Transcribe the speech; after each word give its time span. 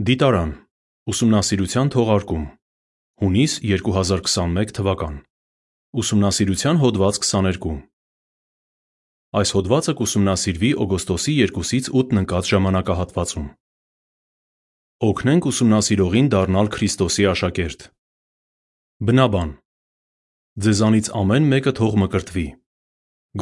Դիտարան 0.00 0.52
Ուսումնասիրության 1.12 1.88
թողարկում 1.92 2.44
Հունիս 3.20 3.54
2021 3.70 4.70
թվական 4.78 5.16
Ուսումնասիրության 6.02 6.78
հոդված 6.82 7.18
22 7.24 7.72
Այս 9.40 9.50
հոդվածը 9.56 9.94
կուսումնասիրվի 9.98 10.70
օգոստոսի 10.84 11.34
2-ից 11.42 11.90
8-ն 11.92 12.20
ընկած 12.22 12.48
ժամանակահատվածում։ 12.52 13.50
Օգնենք 15.10 15.48
ուսումնասիրողին 15.50 16.30
դառնալ 16.32 16.70
Քրիստոսի 16.76 17.26
աշակերտ։ 17.34 17.84
Բնաբան 19.10 19.52
Ձեզանից 20.64 21.12
ամեն 21.20 21.50
մեկը 21.52 21.74
թող 21.76 21.98
մկրտվի։ 22.04 22.46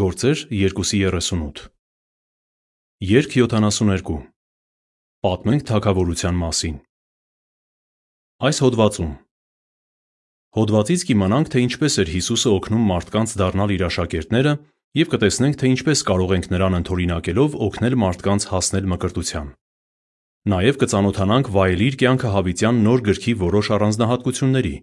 Գործեր 0.02 0.42
2:38 0.64 1.70
Երկ 3.14 3.38
72 3.38 4.37
Պատմենք 5.18 5.64
թագավորության 5.66 6.36
մասին։ 6.38 6.74
Այս 8.48 8.58
հոդվածում. 8.62 9.08
Հոդվածից 10.54 11.02
կիմանանք, 11.08 11.48
թե 11.50 11.62
ինչպես 11.64 11.96
էր 12.02 12.12
Հիսուսը 12.14 12.52
օգնում 12.54 12.84
մարդկանց 12.90 13.32
դառնալ 13.40 13.72
իր 13.74 13.82
աշակերտները 13.88 14.52
եւ 15.00 15.10
կտեսնենք, 15.14 15.58
թե 15.58 15.70
ինչպես 15.74 16.02
կարող 16.10 16.34
ենք 16.38 16.46
նրան 16.54 16.78
ընդօրինակելով 16.78 17.56
օգնել 17.66 17.96
մարդկանց 17.98 18.46
հասնել 18.52 18.86
մկրտության։ 18.94 19.50
Նաեւ 20.54 20.78
կծանոթանանք 20.86 21.50
վայելիր 21.58 21.98
կյանքը 21.98 22.32
հավիտյան 22.38 22.80
նոր 22.86 23.04
գրքի 23.10 23.34
որոշ 23.42 23.72
առանձնահատկությունների։ 23.74 24.74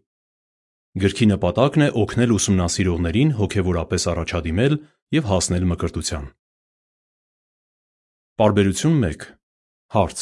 Գրքի 0.99 1.26
նպատակն 1.32 1.88
է 1.88 1.90
օգնել 2.04 2.36
ուսումնասիրողներին 2.36 3.34
հոգեվորապես 3.40 4.10
առաջադիմել 4.12 4.77
եւ 5.16 5.32
հասնել 5.32 5.66
մկրտության։ 5.72 6.30
Պարբերություն 8.36 9.04
1 9.16 9.27
Հարց. 9.94 10.22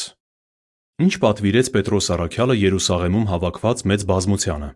Ինչ 1.00 1.14
պատվիրեց 1.22 1.68
Պետրոս 1.74 2.06
առաքյալը 2.14 2.54
Երուսաղեմում 2.60 3.24
հավաքված 3.30 3.80
մեծ 3.90 4.02
բազմությանը։ 4.10 4.68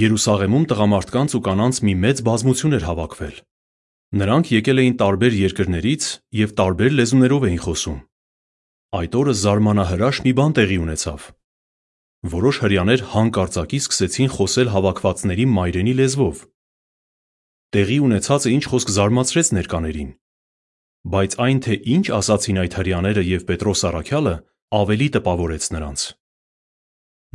Երուսաղեմում 0.00 0.64
տղամարդկանց 0.70 1.36
ու 1.38 1.42
կանանց 1.46 1.78
մի 1.86 1.94
մեծ 2.04 2.22
բազմություն 2.26 2.76
էր 2.78 2.84
հավաքվել։ 2.90 3.36
Նրանք 4.20 4.50
եկել 4.54 4.82
էին 4.82 4.96
տարբեր 5.00 5.36
երկրներից 5.38 6.04
եւ 6.40 6.54
տարբեր 6.60 6.96
լեզուներով 6.98 7.46
էին 7.50 7.60
խոսում։ 7.64 7.98
Այդ 9.00 9.12
օրը 9.20 9.34
զարմանահրաշ 9.40 10.16
մի 10.26 10.32
բան 10.40 10.54
տեղի 10.58 10.78
ունեցավ։ 10.84 11.20
Որոշ 12.34 12.56
հрьяաներ 12.66 13.04
հանկարծակի 13.14 13.78
սկսեցին 13.86 14.32
խոսել 14.34 14.72
հավաքվածների 14.74 15.46
մայրենի 15.54 15.94
լեզվով։ 16.00 16.42
Տեղի 17.70 17.98
ունեցածը 18.10 18.50
ինչ 18.50 18.64
խոսք 18.66 18.90
զարմացրեց 18.98 19.52
ներկաներին, 19.56 20.10
Բայց 21.00 21.36
այն, 21.40 21.58
թե 21.64 21.74
ինչ 21.96 22.06
ասացին 22.12 22.58
այդ 22.60 22.74
հրեաները 22.76 23.22
և 23.24 23.44
Պետրոս 23.48 23.84
առաքյալը, 23.88 24.34
ավելի 24.80 25.08
տպավորեց 25.16 25.64
նրանց։ 25.72 26.00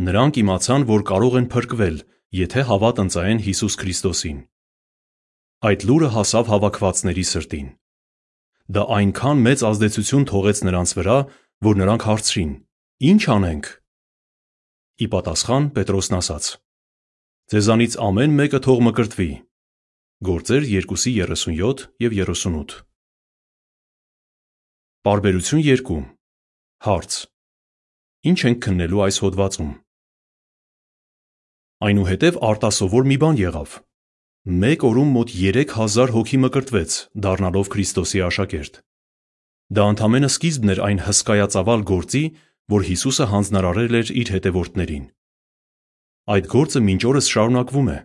Նրանք 0.05 0.33
իմացան, 0.41 0.85
որ 0.85 1.01
կարող 1.09 1.37
են 1.39 1.47
փրկվել, 1.49 1.97
եթե 2.45 2.61
հավատ 2.69 3.01
ընծայեն 3.05 3.41
Հիսուս 3.45 3.75
Քրիստոսին։ 3.81 4.39
Այդ 5.65 5.85
լուրը 5.89 6.09
հասավ 6.13 6.45
հավաքվածների 6.51 7.25
սրտին։ 7.25 7.67
Դա 8.75 8.83
այնքան 8.97 9.41
մեծ 9.45 9.59
ազդեցություն 9.65 10.25
թողեց 10.29 10.57
նրանց 10.69 10.89
վրա, 10.99 11.17
որ 11.65 11.75
նրանք 11.81 12.05
հարցրին. 12.05 12.51
«Ինչ 12.95 13.21
անենք»։ 13.33 13.65
Ի 14.95 15.05
պատասխան 15.11 15.63
Պետրոսն 15.75 16.15
ասաց. 16.21 16.43
«Ձեզանից 17.51 17.93
ամեն 18.07 18.35
մեկը 18.39 18.59
թող 18.65 18.79
մկրտվի» 18.87 19.31
(Գործեր 20.25 20.63
2:37 20.69 21.89
և 22.05 22.11
38)։ 22.13 22.84
Պարբերություն 25.05 25.59
2 25.61 25.95
Հարց. 26.85 27.15
Ինչ 28.25 28.39
ենք 28.49 28.59
քննելու 28.65 29.03
այս 29.05 29.19
հոդվածում։ 29.21 29.67
Այնուհետև 31.85 32.39
արտասովոր 32.49 33.05
մի 33.11 33.17
բան 33.21 33.37
եղավ։ 33.41 33.75
Մեկ 34.65 34.87
օրում 34.89 35.13
մոտ 35.19 35.35
3000 35.43 36.15
հոգի 36.17 36.41
մկրտվեց, 36.47 36.97
դառնալով 37.21 37.71
Քրիստոսի 37.75 38.25
աշակերտ։ 38.31 38.81
Դա 39.77 39.87
ընդամենը 39.93 40.33
սկիզբն 40.33 40.73
էր 40.73 40.83
այն 40.89 41.05
հսկայածավալ 41.05 41.87
գործի, 41.93 42.25
որ 42.73 42.89
Հիսուսը 42.89 43.25
հանձնարարել 43.29 43.97
էր 44.01 44.13
իր 44.25 44.35
հետևորդներին։ 44.41 45.09
Այդ 46.33 46.45
գործը 46.57 46.87
մինչ 46.89 47.01
օրս 47.13 47.33
շարունակվում 47.35 47.89
է։ 47.93 47.99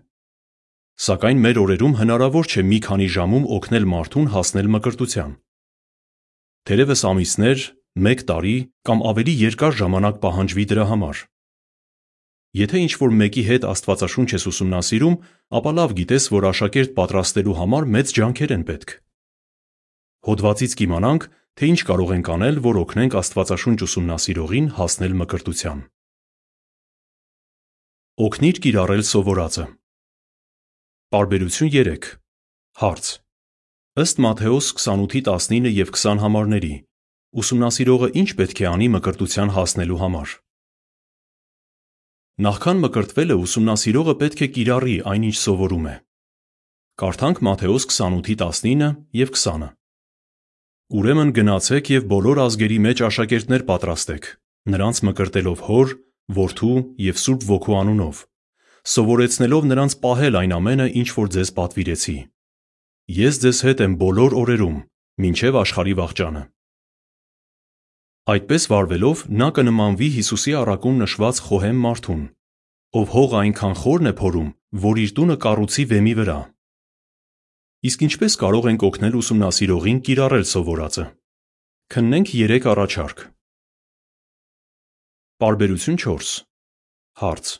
Սակայն 1.00 1.47
մեր 1.48 1.64
օրերում 1.64 2.00
հնարավոր 2.04 2.44
չէ 2.53 2.70
մի 2.74 2.78
քանի 2.84 3.14
ժամում 3.16 3.54
օգնել 3.56 3.94
մարդուն 3.97 4.34
հասնել 4.36 4.76
մկրտության։ 4.76 5.41
Թերևս 6.69 7.03
ամիսներ, 7.09 7.62
1 8.04 8.25
տարի 8.28 8.56
կամ 8.87 8.98
ավելի 9.10 9.34
երկար 9.41 9.76
ժամանակ 9.81 10.19
պահանջվի 10.25 10.65
դրա 10.72 10.84
համար։ 10.91 11.22
Եթե 12.60 12.82
ինչ-որ 12.84 13.12
մեկի 13.21 13.43
հետ 13.47 13.65
Աստվածաշունչ 13.71 14.28
ես 14.34 14.44
ուսումնասիրում, 14.50 15.16
ապա 15.60 15.72
լավ 15.78 15.94
գիտես, 16.00 16.25
որ 16.34 16.47
աշակերտ 16.50 16.93
պատրաստելու 16.98 17.56
համար 17.60 17.87
մեծ 17.94 18.12
ջանքեր 18.19 18.54
են 18.56 18.65
պետք։ 18.71 18.94
Հոդվածից 20.28 20.75
կիմանանք, 20.81 21.26
թե 21.56 21.71
ինչ 21.71 21.81
կարող 21.91 22.12
ենք 22.19 22.31
անել, 22.34 22.60
որ 22.66 22.81
օգնենք 22.82 23.16
Աստվածաշունչ 23.21 23.78
ուսումնասիրողին 23.87 24.69
հասնել 24.81 25.16
մկրտության։ 25.22 25.81
Օգնիր 28.21 28.56
կիրառել 28.66 29.04
սովորածը։ 29.10 29.65
Պարբերություն 31.15 31.71
3 31.78 32.10
Հարց. 32.81 33.06
Ըստ 34.00 34.20
Մատթեոս 34.24 34.66
28:19 34.80 35.66
եւ 35.76 35.88
20 35.92 36.20
համարների, 36.22 36.74
ուսումնասիրողը 37.40 38.08
ինչ 38.20 38.30
պետք 38.38 38.62
է 38.62 38.66
անի 38.70 38.86
մկրտության 38.94 39.50
հասնելու 39.56 39.98
համար։ 40.02 40.30
Նախքան 42.46 42.80
մկրտվելը 42.84 43.36
ուսումնասիրողը 43.44 44.14
պետք 44.22 44.40
է 44.46 44.48
կիրառի 44.56 44.96
այնինչ 45.12 45.34
սովորում 45.40 45.90
է։ 45.90 45.94
Կարդանք 47.02 47.42
Մատթեոս 47.50 47.88
28:19 47.90 48.88
եւ 49.20 49.34
20-ը։ 49.36 49.70
Ուրեմն 51.00 51.36
գնացեք 51.36 51.92
եւ 51.98 52.10
բոլոր 52.16 52.42
ազգերի 52.46 52.78
մեջ 52.88 53.06
աշակերտներ 53.10 53.68
պատրաստեք, 53.68 54.24
նրանց 54.72 55.04
մկրտելով 55.10 55.64
Հոր, 55.68 55.96
Որդու 56.40 56.76
եւ 57.10 57.24
Սուրբ 57.26 57.48
Ոգու 57.52 57.80
անունով, 57.84 58.26
սովորեցնելով 58.96 59.72
նրանց 59.74 60.02
պահել 60.04 60.34
այն 60.40 60.52
ամենը, 60.56 60.86
ինչ 61.04 61.08
որ 61.20 61.34
ձեզ 61.36 61.58
պատվիրեցի։ 61.60 62.20
Ես 63.10 63.38
ձեզ 63.43 63.60
հետ 63.66 63.81
եմ 63.82 63.94
բոլոր 63.98 64.34
օրերում, 64.38 64.75
մինչև 65.22 65.56
աշխարհի 65.59 65.94
վախճանը։ 65.98 66.41
Այդպես 68.31 68.66
վարվելով 68.71 69.22
նա 69.41 69.48
կնմանվի 69.56 70.09
Հիսուսի 70.16 70.53
առակում 70.60 71.00
նշված 71.03 71.41
խոհեմ 71.47 71.81
մարդուն, 71.84 72.21
ով 73.00 73.09
հողը 73.15 73.37
այնքան 73.41 73.75
խորն 73.81 74.10
է 74.10 74.12
փորում, 74.21 74.53
որ 74.84 75.00
իր 75.04 75.15
տունը 75.16 75.37
կառուցի 75.43 75.84
վեմի 75.91 76.12
վրա։ 76.21 76.37
Իսկ 77.91 78.04
ինչպես 78.06 78.37
կարող 78.44 78.69
ենք 78.71 78.84
օգնել 78.91 79.16
ուսումնասիրողին 79.21 79.98
կիրառել 80.06 80.47
սովորածը։ 80.50 81.06
Քննենք 81.91 82.31
3 82.37 82.69
առաջարկ։ 82.75 83.25
Պարբերություն 85.42 85.98
4 86.04 86.31
Հարց. 87.25 87.50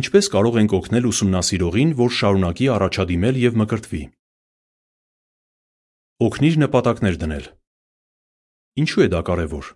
Ինչպես 0.00 0.32
կարող 0.32 0.58
ենք 0.64 0.78
օգնել 0.80 1.10
ուսումնասիրողին, 1.10 1.92
որ 2.00 2.16
շարունակի 2.20 2.70
առաջադիմել 2.78 3.42
եւ 3.44 3.60
մկրտվի։ 3.64 4.02
Օգնիր 6.20 6.56
նպատակներ 6.60 7.14
դնել։ 7.16 7.44
Ինչու 8.82 9.04
է 9.04 9.06
դա 9.08 9.20
կարևոր։ 9.24 9.68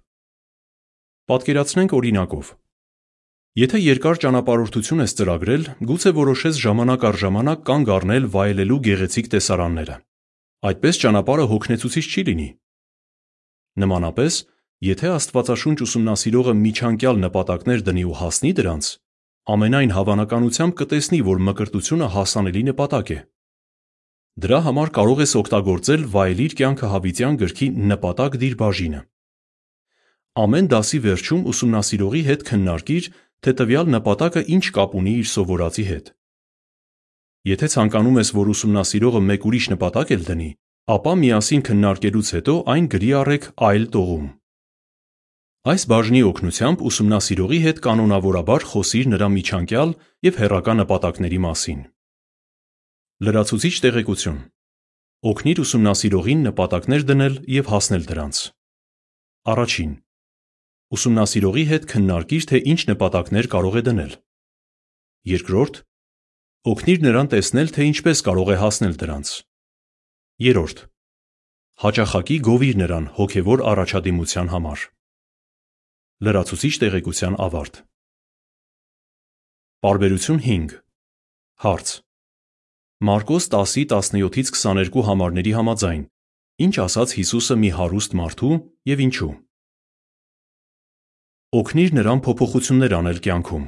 Պատկերացնենք 1.32 1.94
օրինակով։ 1.96 2.50
Եթե 3.60 3.80
երկար 3.80 4.20
ճանապարհորդություն 4.24 5.00
ես 5.04 5.16
ծրագրել, 5.20 5.64
գուցե 5.88 6.12
որոշես 6.20 6.60
ժամանակ 6.66 7.06
առ 7.08 7.18
ժամանակ 7.24 7.64
կանգ 7.70 7.92
առնել 7.96 8.28
վայելելու 8.36 8.78
գեղեցիկ 8.90 9.30
տեսարանները։ 9.32 9.96
Այդպես 10.68 11.00
ճանապարհը 11.04 11.46
հոգնեցուցիչ 11.54 12.06
չի 12.12 12.28
լինի։ 12.28 12.48
Նմանապես, 13.80 14.40
եթե 14.92 15.12
Աստվածաշունչ 15.16 15.78
ուսումնասիրողը 15.88 16.54
միջանկյալ 16.60 17.24
նպատակներ 17.24 17.86
դնի 17.88 18.04
ու 18.04 18.18
հասնի 18.20 18.52
դրանց, 18.60 18.90
ամենայն 19.54 19.96
հավանականությամբ 19.96 20.76
կտեսնի, 20.84 21.20
որ 21.24 21.46
մկրտությունը 21.48 22.08
հասանելի 22.20 22.68
նպատակ 22.74 23.16
է։ 23.16 23.24
Դրա 24.34 24.58
համար 24.66 24.90
կարող 24.90 25.20
ես 25.22 25.32
օգտագործել 25.38 26.04
վայելիր 26.10 26.54
կյանքը 26.58 26.88
հավիտյան 26.90 27.36
գրքի 27.38 27.68
նպատակ 27.90 28.38
դիր 28.42 28.56
բաժինը։ 28.62 29.02
Ամեն 30.44 30.68
դասի 30.72 30.98
վերջում 31.04 31.44
ուսումնասիրողի 31.52 32.22
հետ 32.28 32.42
քննարկիր, 32.48 33.06
թե 33.46 33.54
տվյալ 33.60 33.92
նպատակը 33.94 34.42
ինչ 34.56 34.64
կապ 34.74 34.96
ունի 34.98 35.14
իր 35.22 35.28
սովորածի 35.34 35.84
հետ։ 35.90 36.10
Եթե 37.54 37.70
ցանկանում 37.76 38.18
ես, 38.24 38.34
որ 38.34 38.50
ուսումնասիրողը 38.54 39.20
մեկ 39.30 39.46
ուրիշ 39.46 39.66
նպատակ 39.74 40.12
էլ 40.18 40.26
դնի, 40.34 40.50
ապա 40.98 41.12
միասին 41.22 41.64
քննարկելուց 41.70 42.34
հետո 42.34 42.54
այն 42.74 42.86
գրի 42.94 43.10
առեք 43.22 43.50
այլ 43.70 43.88
տողում։ 43.94 44.28
Այս 45.64 45.82
բաժնի 45.94 46.22
օգնությամբ 46.34 46.86
ուսումնասիրողի 46.90 47.60
հետ 47.70 47.78
կանոնավորաբար 47.86 48.66
խոսիր 48.74 49.06
նրա 49.14 49.28
միջանկյալ 49.38 49.98
եւ 50.26 50.40
հեռակա 50.42 50.80
նպատակների 50.82 51.38
մասին։ 51.44 51.93
Լրացուցիչ 53.22 53.74
տեղեկություն. 53.78 54.38
Օգնիր 55.30 55.58
ուսումնասիրողին 55.62 56.40
նպատակներ 56.48 57.02
դնել 57.06 57.34
եւ 57.46 57.68
հասնել 57.70 58.06
դրանց։ 58.10 58.38
Առաջին. 59.54 59.92
Ուսումնասիրողի 60.98 61.64
հետ 61.70 61.86
քննարկիր, 61.94 62.46
թե 62.50 62.58
ինչ 62.74 62.80
նպատակներ 62.90 63.46
կարող 63.54 63.78
է 63.78 63.82
դնել։ 63.86 64.12
Երկրորդ, 65.30 65.78
օգնիր 66.74 66.98
նրան 67.06 67.30
տեսնել, 67.34 67.68
թե 67.78 67.86
ինչպես 67.94 68.18
կարող 68.26 68.50
է 68.50 68.56
հասնել 68.64 68.94
դրանց։ 69.04 69.28
Երորդ, 70.44 70.78
հաճախակի 71.86 72.36
գովիր 72.50 72.76
նրան 72.82 73.04
հոգևոր 73.14 73.62
առաջադիմության 73.70 74.50
համար։ 74.58 74.88
Լրացուցիչ 76.24 76.74
տեղեկության 76.82 77.38
ավարտ։ 77.46 77.84
Պարբերություն 79.86 80.42
5 80.50 80.80
Հարց. 81.62 82.03
Մարկոս 83.02 83.48
10:17-ից 83.50 84.54
22 84.54 85.02
համարների 85.02 85.52
համաձայն 85.58 86.02
ինչ 86.62 86.74
ասաց 86.78 87.14
Հիսուսը 87.18 87.56
մի 87.58 87.70
հարուստ 87.74 88.12
մարդու 88.14 88.54
եւ 88.86 89.02
ինչու։ 89.06 89.30
Օգնիր 91.58 91.90
նրան 91.98 92.22
փոփոխություններ 92.26 92.94
անել 92.98 93.18
կյանքում։ 93.26 93.66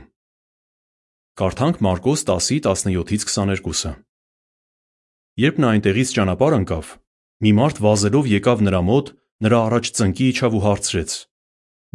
Կարդանք 1.42 1.82
Մարկոս 1.82 2.24
10:17-ից 2.30 3.26
22-ը։ 3.26 3.92
Երբ 5.42 5.56
նա 5.58 5.68
այնտեղից 5.74 6.10
ճանապարհ 6.16 6.58
ընկավ, 6.62 6.86
մի 7.42 7.50
մարդ 7.58 7.76
վազելով 7.82 8.24
եկավ 8.30 8.66
նրա 8.70 8.80
մոտ, 8.86 9.06
նրա 9.42 9.58
առաջ 9.66 9.84
ծնկի 9.98 10.26
իջավ 10.32 10.52
ու 10.54 10.66
հարցրեց. 10.70 11.10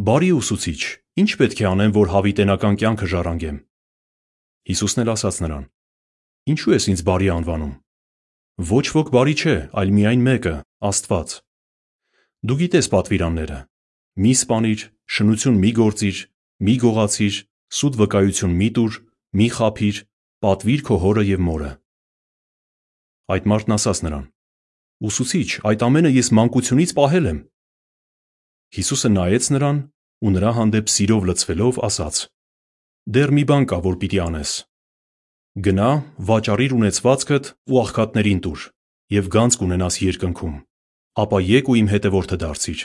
«Բարի 0.01 0.31
ուսուցիչ, 0.35 0.81
ինչ 1.21 1.29
պետք 1.39 1.59
է 1.63 1.65
անեմ, 1.71 1.91
որ 1.95 2.07
հավիտենական 2.11 2.75
կյանքը 2.81 3.07
ժառանգեմ»։ 3.11 3.57
Հիսուսն 4.71 5.01
էլ 5.01 5.09
ասաց 5.15 5.35
նրան. 5.47 5.65
Ինչու 6.49 6.71
ես 6.73 6.85
ինձ 6.89 7.01
բարի 7.05 7.27
անվանում։ 7.37 7.73
Ոչ 8.71 8.85
ոք 8.97 9.09
բարի 9.13 9.33
չէ, 9.37 9.53
այլ 9.77 9.91
միայն 9.93 10.21
մեկը՝ 10.25 10.53
Աստված։ 10.89 11.33
Դու 12.41 12.57
գիտես 12.61 12.87
պատվիրանները. 12.93 13.59
մի 14.21 14.31
սպանիր, 14.41 14.81
շնություն 15.05 15.59
մի 15.61 15.71
գործիր, 15.77 16.17
մի 16.65 16.73
գողացիր, 16.81 17.35
սուտ 17.77 17.93
վկայություն 18.01 18.55
մի 18.57 18.69
տուր, 18.75 18.97
մի 19.37 19.47
խաբիր, 19.55 19.97
պատվիր 20.41 20.81
քո 20.87 20.95
հորը 21.03 21.23
եւ 21.29 21.41
մորը։ 21.45 21.71
Այդ 23.31 23.45
մարդն 23.51 23.75
ասաց 23.77 24.01
նրան. 24.05 24.25
Ուսուցիչ, 25.05 25.49
այդ 25.69 25.85
ամենը 25.87 26.11
ես 26.17 26.27
մանկությունից 26.41 26.91
պահել 26.97 27.25
եմ։ 27.31 27.39
Հիսուսը 28.81 29.09
նայեց 29.13 29.45
նրան 29.53 29.77
ու 30.25 30.33
նրա 30.35 30.51
հանդեպ 30.57 30.89
սիրով 30.89 31.23
լցվելով 31.29 31.79
ասաց. 31.85 32.15
Դեռ 33.13 33.29
մի 33.37 33.43
բան 33.49 33.63
կա, 33.69 33.77
որ 33.85 33.95
պիտի 34.01 34.19
անես։ 34.25 34.51
Գնա, 35.51 35.89
վաճառիր 36.15 36.73
ունեցվածքդ 36.77 37.47
ու 37.67 37.79
աղքատներին 37.81 38.37
տուր, 38.45 38.61
եւ 39.11 39.25
գանձ 39.33 39.57
կունենաս 39.59 39.97
երկնքում։ 39.99 40.53
Ապա 41.19 41.39
եկ 41.43 41.71
ու 41.71 41.75
իմ 41.75 41.89
հետևորդը 41.91 42.37
դարձիր։ 42.39 42.83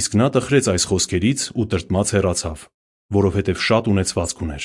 Իսկ 0.00 0.16
նա 0.18 0.26
տխրեց 0.34 0.70
այս 0.74 0.86
խոսքերից 0.90 1.44
ու 1.54 1.66
տրտմած 1.70 2.12
հեռացավ, 2.16 2.64
որովհետև 3.14 3.62
շատ 3.62 3.90
ունեցվածք 3.94 4.42
ուներ։ 4.42 4.64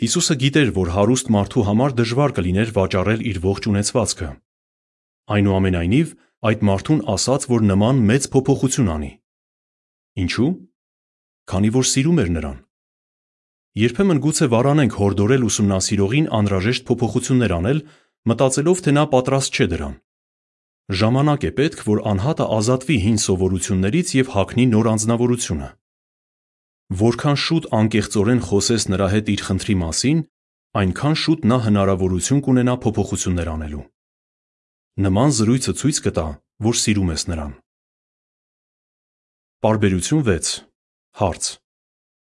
Հիսուսը 0.00 0.34
գիտեր, 0.40 0.68
որ 0.72 0.88
հարուստ 0.96 1.28
մարդու 1.36 1.66
համար 1.68 1.96
դժվար 2.00 2.36
կլիներ 2.40 2.72
վաճառել 2.80 3.20
իր 3.28 3.36
ողջ 3.44 3.68
ունեցվածքը։ 3.74 4.28
Այնուամենայնիվ, 5.36 6.08
այդ 6.48 6.64
մարդուն 6.64 7.04
ասաց, 7.12 7.50
որ 7.52 7.68
նման 7.68 8.00
մեծ 8.08 8.32
փոփոխություն 8.32 8.92
անի։ 8.96 9.12
Ինչու՞։ 10.24 10.52
Քանի 11.44 11.70
որ 11.76 11.92
սիրում 11.92 12.20
էր 12.24 12.30
նրան։ 12.40 12.58
Երբեմն 13.74 14.20
գուցե 14.22 14.46
վարանենք 14.52 14.96
հորդորել 15.00 15.44
ուսումնասիրողին 15.48 16.26
անհրաժեշտ 16.38 16.84
փոփոխություններ 16.86 17.54
անել, 17.56 17.78
մտածելով, 18.30 18.82
թե 18.86 18.92
նա 18.94 19.02
պատրաստ 19.14 19.56
չէ 19.58 19.66
դրան։ 19.72 19.96
Ժամանակ 21.00 21.46
է 21.48 21.50
պետք, 21.58 21.80
որ 21.88 22.02
անհատը 22.12 22.46
ազատվի 22.54 22.98
հին 23.04 23.18
սովորություններից 23.24 24.12
եւ 24.14 24.30
հագնի 24.34 24.66
նոր 24.74 24.90
անձնավորությունը։ 24.94 25.68
Որքան 27.02 27.38
շուտ 27.44 27.66
անկեղծորեն 27.80 28.44
խոսես 28.46 28.86
նրա 28.94 29.08
հետ 29.14 29.32
իր 29.34 29.42
խնդրի 29.48 29.76
մասին, 29.82 30.22
այնքան 30.84 31.18
շուտ 31.24 31.48
նա 31.50 31.58
հնարավորություն 31.66 32.44
կունենա 32.46 32.74
փոփոխություններ 32.84 33.52
անելու։ 33.54 33.84
Նման 35.02 35.34
զրույցը 35.34 35.72
ցույց 35.82 35.98
կտա, 36.06 36.26
որ 36.68 36.80
սիրում 36.84 37.12
ես 37.14 37.26
նրան։ 37.32 37.52
Պարբերություն 39.64 40.24
6 40.30 40.54
Հարց. 41.18 41.63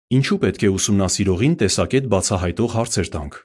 Ինչու 0.07 0.37
պետք 0.39 0.63
է 0.63 0.69
ուսումնասիրողին 0.71 1.55
տեսակետ 1.59 2.05
բացահայտող 2.13 2.75
հարցեր 2.77 3.09
տանք։ 3.11 3.39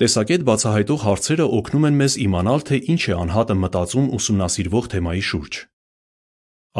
Տեսակետ 0.00 0.46
բացահայտող 0.48 1.02
հարցերը 1.04 1.46
օգնում 1.60 1.84
են 1.90 1.98
մեզ 2.00 2.16
իմանալ, 2.24 2.64
թե 2.70 2.78
ինչ 2.94 3.02
է 3.04 3.16
անհատը 3.20 3.56
մտածում 3.60 4.06
ուսումնասիրվող 4.16 4.88
թեմայի 4.94 5.24
շուրջ։ 5.28 5.58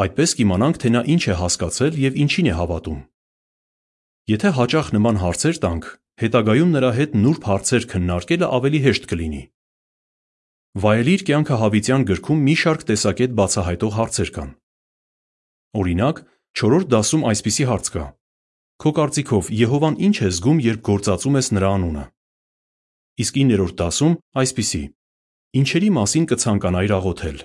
Այդպես 0.01 0.33
կիմանանք, 0.41 0.81
թե 0.81 0.89
նա 0.95 1.01
ինչ 1.13 1.21
է 1.21 1.37
հասկացել 1.37 2.01
եւ 2.01 2.17
ինչին 2.25 2.49
է 2.49 2.57
հավատում։ 2.57 2.99
Եթե 4.31 4.49
հաճախ 4.57 4.91
նման 4.97 5.21
հարցեր 5.21 5.61
տանք, 5.61 5.85
հետագայում 6.21 6.75
նրա 6.81 6.91
հետ 6.97 7.15
նուրբ 7.21 7.47
հարցեր 7.51 7.87
քննարկելը 7.93 8.51
ավելի 8.57 8.79
հեշտ 8.89 9.09
կլինի։ 9.11 9.43
Վայելիր 10.81 11.21
կյանքը 11.29 11.55
հավիտյան 11.61 12.03
գրքում 12.09 12.43
մի 12.49 12.55
շարք 12.65 12.83
տեսակետ 12.89 13.31
բացահայտող 13.37 13.97
հարցեր 14.01 14.29
կան։ 14.33 14.51
Օրինակ, 15.81 16.25
4-րդ 16.57 16.89
դասում 16.91 17.23
այսպիսի 17.31 17.65
հարց 17.69 17.91
կա. 17.95 18.05
Քո 18.81 18.91
կարծիքով 18.97 19.49
Եհովան 19.55 19.95
ինչ 20.07 20.17
է 20.25 20.29
զգում, 20.35 20.59
երբ 20.65 20.81
գործածում 20.89 21.37
ես 21.39 21.47
նրա 21.55 21.69
անունը։ 21.77 22.05
Իսկ 23.21 23.37
9-րդ 23.41 23.75
դասում 23.81 24.15
այսպիսի. 24.41 24.83
Ինչերի 25.61 25.89
մասին 25.97 26.25
կցանկանայիր 26.31 26.93
աղոթել։ 26.97 27.39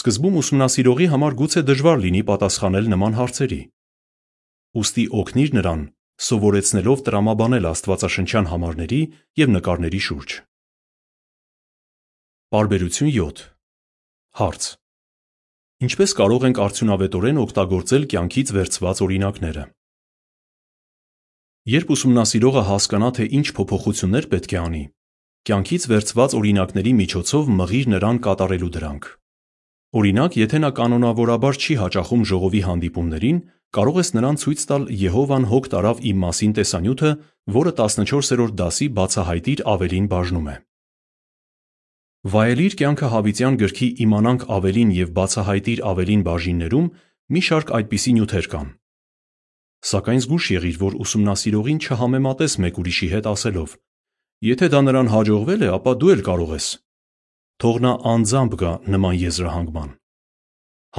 Սկզբում 0.00 0.36
ուսումնասիրողի 0.40 1.06
համար 1.12 1.36
գուցե 1.40 1.62
դժվար 1.70 1.98
լինի 2.04 2.22
պատասխանել 2.30 2.90
նման 2.94 3.16
հարցերի։ 3.20 3.60
Ոստի 4.80 5.04
օգնիր 5.20 5.54
նրան, 5.60 5.80
սովորեցնելով 6.26 7.02
տրամաբանել 7.06 7.70
Աստվածաշնչյան 7.70 8.50
համարների 8.50 9.00
եւ 9.40 9.54
նկարների 9.56 10.02
շուրջ։ 10.10 10.36
Բարբերություն 12.50 13.10
7 13.14 13.42
Հարց. 14.40 14.79
Ինչպես 15.80 16.12
կարող 16.12 16.42
ենք 16.44 16.58
արդյունավետորեն 16.60 17.38
օգտագործել 17.40 18.02
կյանքից 18.12 18.50
վերցված 18.52 18.98
օրինակները։ 19.00 19.62
Երբ 21.72 21.92
ուսումնասիրողը 21.94 22.64
հասկանա, 22.68 23.08
թե 23.16 23.28
ինչ 23.40 23.46
փոփոխություններ 23.56 24.28
պետք 24.34 24.52
է 24.52 24.58
անի, 24.60 24.82
կյանքից 25.48 25.88
վերցված 25.92 26.36
օրինակների 26.40 26.92
միջոցով 27.00 27.50
մղիր 27.56 27.90
նրան 27.96 28.20
կատարելու 28.28 28.70
դրանք։ 28.76 29.10
Օրինակ, 30.00 30.36
եթե 30.44 30.58
նա 30.60 30.70
կանոնավորաբար 30.76 31.60
չի 31.64 31.74
հաճախում 31.80 32.24
ժողովի 32.28 32.62
հանդիպումներին, 32.68 33.38
կարող 33.72 34.00
ես 34.04 34.10
նրան 34.20 34.40
ցույց 34.44 34.60
տալ 34.68 34.82
Եհովան 35.00 35.44
հոգ 35.48 35.64
տարավ 35.72 36.04
իմ 36.12 36.24
մասին 36.28 36.52
տեսանյութը, 36.60 37.10
որը 37.56 37.72
14-րդ 37.80 38.54
դասի 38.60 38.86
բացահայտիր 39.00 39.64
ավելին 39.64 40.12
բաժնում 40.12 40.50
է։ 40.52 40.56
Վայելիր 42.20 42.74
կյանքը 42.76 43.08
հավիտյան 43.14 43.54
գրքի 43.60 43.86
իմանանք 44.04 44.42
ավելին 44.52 44.90
եւ 44.92 45.12
բացահայտիր 45.16 45.78
ավելին 45.90 46.24
բաժիններում 46.26 46.88
մի 47.32 47.40
շարք 47.46 47.70
այդպիսի 47.78 48.12
նյութեր 48.16 48.48
կան։ 48.54 48.66
Սակայն 49.90 50.20
զգույշ 50.20 50.48
եղիր, 50.52 50.76
որ 50.82 50.96
ուսումնասիրողին 51.00 51.80
չհամեմատես 51.80 52.56
մեկ 52.60 52.80
ուրիշի 52.82 53.08
հետ 53.14 53.28
ասելով. 53.30 53.76
Եթե 54.50 54.68
դա 54.68 54.80
նրան 54.84 55.08
հաջողվել 55.14 55.64
է, 55.64 55.70
ապա 55.80 55.92
դու 55.96 56.12
էլ 56.12 56.22
կարող 56.28 56.52
ես։ 56.60 56.66
Թող 57.60 57.80
նա 57.88 57.92
անձամբ 58.12 58.52
գա 58.60 58.72
նման 58.92 59.16
եզրահանգման։ 59.20 59.90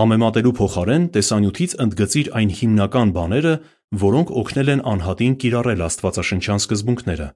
Համեմատելու 0.01 0.55
փոխարեն 0.57 1.05
տեսանյութից 1.13 1.71
ընդգծիր 1.85 2.27
այն 2.41 2.51
հիմնական 2.57 3.13
բաները, 3.13 3.53
որոնք 4.01 4.33
օգնել 4.41 4.73
են 4.73 4.83
անհատին 4.89 5.33
կիրառել 5.41 5.81
Աստվածաշնչյան 5.85 6.61
սկզբունքները, 6.65 7.27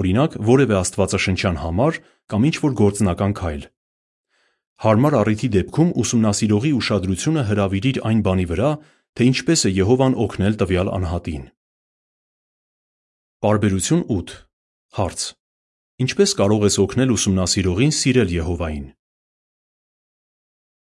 օրինակ 0.00 0.36
որևէ 0.48 0.76
Աստվածաշնչյան 0.78 1.58
համար 1.62 1.98
կամ 2.32 2.46
ինչ-որ 2.48 2.76
գործնական 2.80 3.34
քայլ։ 3.38 3.64
Հարմար 4.82 5.16
առիթի 5.20 5.48
դեպքում 5.56 5.90
ուսումնասիրողի 6.02 6.72
ուշադրությունը 6.78 7.42
հրավիրիր 7.50 7.98
այն 8.08 8.22
բանի 8.26 8.46
վրա, 8.52 8.70
թե 9.12 9.28
ինչպես 9.32 9.60
է 9.68 9.70
Եհովան 9.82 10.16
օգնել 10.24 10.56
տվյալ 10.62 10.88
անհատին։ 10.96 11.44
Պարբերություն 13.42 14.02
8 14.16 14.34
Հարց. 14.96 15.20
Ինչպես 16.02 16.30
կարող 16.40 16.66
ես 16.66 16.76
օգնել 16.82 17.14
ուսումնասիրողին 17.14 17.94
սիրել 17.98 18.34
Եհովային։ 18.38 18.86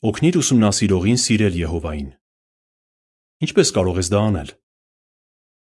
Օգնիր 0.09 0.39
ուսումնասիրողին 0.39 1.19
սիրել 1.25 1.59
Եհովային։ 1.59 2.09
Ինչպես 3.47 3.71
կարող 3.79 3.99
ես 3.99 4.09
դա 4.13 4.21
անել։ 4.29 4.49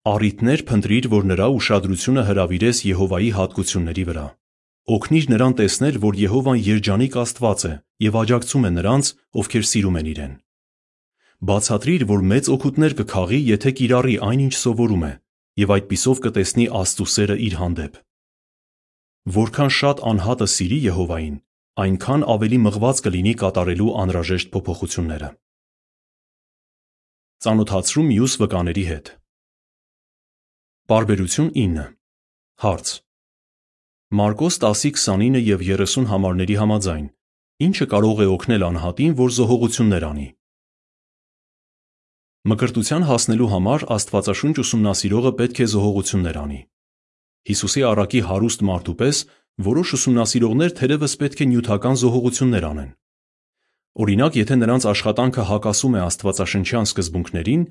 Առիթներ 0.04 0.62
փնտրիր, 0.68 1.06
որ 1.08 1.28
նրա 1.32 1.46
ուշադրությունը 1.56 2.24
հրավիրես 2.28 2.80
Եհովայի 2.84 3.28
հատկությունների 3.38 4.04
վրա։ 4.10 4.24
Օգնիր 4.96 5.28
նրան 5.32 5.54
տեսնել, 5.60 6.00
որ 6.04 6.18
Եհովան 6.20 6.60
երջանիկ 6.66 7.16
Աստված 7.24 7.64
է 7.64 7.72
եւ 8.04 8.18
աջակցում 8.24 8.68
է 8.68 8.72
նրանց, 8.80 9.12
ովքեր 9.40 9.64
սիրում 9.70 10.00
են 10.02 10.10
իրեն։ 10.14 10.34
Բացատրիր, 11.48 12.04
որ 12.12 12.26
մեծ 12.34 12.52
օգուտներ 12.58 12.98
կքաղի, 13.00 13.40
եթե 13.54 13.74
կիրառի 13.80 14.18
այն, 14.28 14.44
ինչ 14.44 14.54
սովորում 14.60 15.08
է, 15.08 15.14
եւ 15.64 15.74
այդպիսով 15.80 16.22
կտեսնի 16.28 16.68
Աստծո 16.84 17.08
սերը 17.16 17.40
իր 17.48 17.58
հանդեպ։ 17.64 17.98
Որքան 19.40 19.74
շատ 19.80 20.06
անհատը 20.12 20.48
սիրի 20.52 20.80
Եհովային, 20.84 21.36
այնքան 21.80 22.30
ավելի 22.36 22.64
մղված 22.68 23.04
կլինի 23.08 23.40
կատարելու 23.40 23.92
անհրաժեշտ 24.04 24.52
փոփոխությունները։ 24.52 25.34
Ծանոթացրում 27.44 28.10
մյուս 28.12 28.42
վկաների 28.44 28.90
հետ։ 28.92 29.18
Պարբերություն 30.94 31.48
9 31.58 31.84
Հարց. 32.62 32.90
Մարկոս 34.18 34.56
10:29 34.62 35.40
եւ 35.42 35.62
30 35.68 36.06
համարների 36.12 36.56
համաձայն. 36.62 37.06
ինչը 37.66 37.86
կարող 37.94 38.18
է 38.24 38.28
օգնել 38.36 38.66
անհատին, 38.70 39.14
որ 39.22 39.30
զոհողություններ 39.38 40.04
անի։ 40.10 40.28
Մկրտության 42.50 43.04
հասնելու 43.10 43.50
համար 43.54 43.86
Աստվածաշունչ 43.96 44.56
ուսումնասիրողը 44.64 45.32
պետք 45.40 45.58
է 45.64 45.68
զոհողություններ 45.74 46.38
անի։ 46.44 46.60
Հիսուսի 47.50 47.82
առակի 47.92 48.22
հարուստ 48.30 48.60
մարդու 48.70 48.96
պես 49.02 49.18
որոշ 49.70 49.88
ուսումնասիրողներ 49.98 50.72
թերևս 50.78 51.14
պետք 51.24 51.40
է 51.42 51.46
նյութական 51.54 51.96
զոհողություններ 52.04 52.64
անեն։ 52.70 52.92
Օրինակ, 54.04 54.34
եթե 54.44 54.56
նրանց 54.62 54.84
աշխատանքը 54.94 55.44
հակասում 55.50 55.98
է 55.98 56.06
Աստվածաշնչյան 56.10 56.88
սկզբունքներին, 56.94 57.62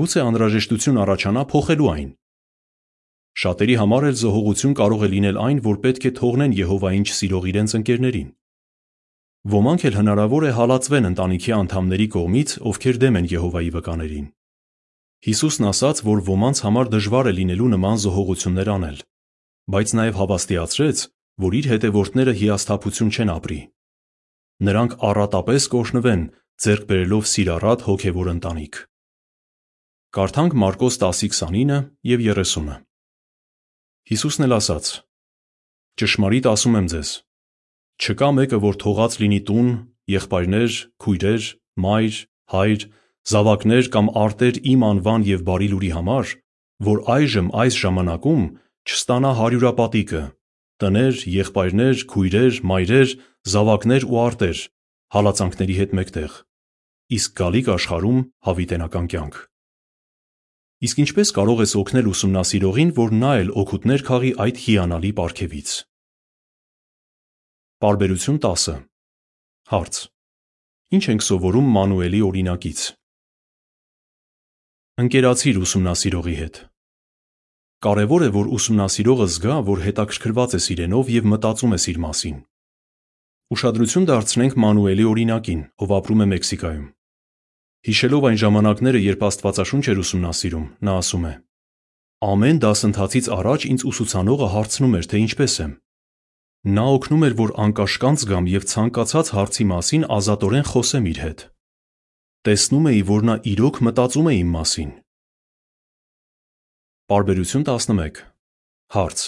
գուցե 0.00 0.20
անհրաժեշտություն 0.30 1.00
առաջանա 1.04 1.44
փոխելու 1.52 1.92
այն։ 1.96 2.10
Շատերի 3.38 3.76
համար 3.80 4.06
էլ 4.10 4.16
զոհողություն 4.20 4.74
կարող 4.80 5.04
է 5.06 5.08
լինել 5.14 5.38
այն, 5.40 5.58
որ 5.64 5.76
պետք 5.84 6.06
է 6.10 6.12
թողնեն 6.18 6.56
Եհովային 6.58 7.04
չսիրող 7.06 7.44
իրենց 7.50 7.74
ընկերներին։ 7.78 8.28
Ոմանք 9.54 9.84
էլ 9.88 9.94
հնարավոր 10.00 10.44
է 10.44 10.50
հալածվեն 10.58 11.08
ընտանիքի 11.10 11.52
անդամների 11.56 12.06
կողմից, 12.16 12.50
ովքեր 12.70 12.96
դեմ 13.00 13.14
են 13.20 13.28
Եհովայի 13.30 13.70
վկաներին։ 13.76 14.26
Հիսուսն 15.20 15.68
ասաց, 15.70 16.02
որ 16.10 16.20
ոմանց 16.26 16.60
համար 16.64 16.90
դժվար 16.96 17.30
է 17.30 17.32
լինելու 17.38 17.70
նման 17.76 17.96
զոհողություններ 18.04 18.68
անել, 18.74 18.98
բայց 19.70 19.88
նաև 20.00 20.20
հավաստիացրեց, 20.20 20.98
որ 21.40 21.56
իր 21.60 21.66
հետևորդները 21.70 22.32
հիասթափություն 22.40 23.12
չեն 23.14 23.32
ապրի։ 23.36 23.60
Նրանք 24.60 24.96
առատապես 25.08 25.68
կօրհնվեն, 25.72 26.22
ձեռք 26.60 26.84
բերելով 26.90 27.28
սիրառատ 27.32 27.84
հոգևոր 27.88 28.30
ընտանիք։ 28.34 28.74
Կարդանք 30.10 30.56
Մարկոս 30.60 31.00
10:29 31.00 31.80
եւ 32.12 32.24
30-ը։ 32.28 32.89
Հիսուսն 34.10 34.42
էլ 34.42 34.54
ասաց. 34.56 34.86
Ճշմարիտ 36.00 36.46
ասում 36.50 36.76
եմ 36.80 36.86
ձեզ, 36.90 37.10
չկա 38.02 38.30
մեկը, 38.34 38.58
որ 38.64 38.78
թողած 38.82 39.12
լինի 39.20 39.38
տուն, 39.46 39.68
եղբայրներ, 40.10 40.78
քույրեր, 41.04 41.44
մայր, 41.84 42.16
հայր, 42.50 42.86
զավակներ 43.30 43.90
կամ 43.94 44.10
արտեր 44.24 44.58
իմ 44.72 44.82
անվան 44.88 45.26
եւ 45.30 45.44
բարի 45.46 45.68
լուրի 45.70 45.90
համար, 45.94 46.32
որ 46.90 47.02
այժմ 47.14 47.52
այս 47.62 47.78
ժամանակում 47.84 48.42
չստանա 48.90 49.32
հարյուրապատիկը, 49.38 50.24
տներ, 50.82 51.22
եղբայրներ, 51.38 52.04
քույրեր, 52.10 52.60
մայրեր, 52.66 53.14
զավակներ 53.54 54.08
ու 54.10 54.20
արտեր, 54.26 54.64
հալածանքների 55.14 55.78
հետ 55.84 55.94
մեկտեղ, 56.00 56.32
իսկ 57.14 57.38
գալիք 57.44 57.72
աշխարհում 57.78 58.20
հավիտենական 58.50 59.10
կյանք։ 59.14 59.38
Իսկ 60.80 61.00
ինչպես 61.02 61.30
կարող 61.36 61.58
ես 61.60 61.72
օգնել 61.76 62.06
ուսումնասիրողին, 62.08 62.90
որ 62.96 63.10
նա 63.12 63.30
էլ 63.42 63.48
օգուտներ 63.60 64.02
քաղի 64.06 64.30
այդ 64.44 64.60
հիանալի 64.64 65.10
պարգևից։ 65.18 65.72
Պարբերություն 67.84 68.38
10 68.44 68.78
Հարց. 69.70 69.98
Ինչ 70.96 71.04
ենք 71.12 71.24
սովորում 71.26 71.68
Մանուելի 71.76 72.20
օրինակից։ 72.30 72.80
Ընկերացիր 75.04 75.60
ուսումնասիրողի 75.64 76.36
հետ։ 76.40 76.56
Կարևոր 77.84 78.24
է, 78.24 78.30
որ 78.40 78.48
ուսումնասիրողը 78.56 79.26
զգա, 79.36 79.58
որ 79.68 79.84
հետաքրքրված 79.84 80.56
ես 80.56 80.70
իրենով 80.74 81.12
եւ 81.20 81.28
մտածում 81.34 81.76
ես 81.76 81.86
իր 81.92 82.00
մասին։ 82.08 82.40
Ուշադրություն 83.52 84.08
դարձնենք 84.10 84.58
Մանուելի 84.64 85.06
օրինակին, 85.12 85.62
ով 85.84 85.94
ապրում 86.00 86.24
է 86.24 86.26
Մեքսիկայում։ 86.32 86.88
Հիշելով 87.80 88.24
այն 88.28 88.38
ժամանակները, 88.40 89.00
երբ 89.00 89.22
Աստվածաշունչ 89.24 89.84
էր 89.88 90.00
ուսումնասիրում, 90.02 90.66
նա 90.84 90.96
ասում 91.00 91.22
է. 91.24 91.32
Ամեն 92.20 92.58
դասընթացից 92.60 93.28
առաջ 93.32 93.64
ինձ 93.70 93.84
ուսուցանողը 93.90 94.48
հարցնում 94.54 94.96
էր, 94.98 95.06
թե 95.08 95.20
ինչպես 95.24 95.54
եմ։ 95.64 95.72
Նա 96.76 96.84
օգնում 97.00 97.24
էր, 97.24 97.34
որ 97.40 97.54
անկաշկանդ 97.64 98.20
զգամ 98.20 98.50
եւ 98.52 98.66
ցանկացած 98.68 99.30
հարցի 99.32 99.64
մասին 99.70 100.04
ազատորեն 100.20 100.66
խոսեմ 100.70 101.08
իր 101.08 101.20
հետ։ 101.24 101.44
Տեսնում 102.44 102.90
էի, 102.92 103.00
որ 103.08 103.24
նա 103.30 103.36
իրոք 103.48 103.80
մտածում 103.88 104.28
է 104.28 104.34
իմ 104.40 104.52
մասին։ 104.60 104.90
Պարբերություն 107.08 107.64
11 107.64 108.24
Հարց. 108.90 109.18